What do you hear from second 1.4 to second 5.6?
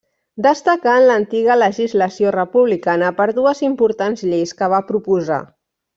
legislació republicana per dues importants lleis que va proposar.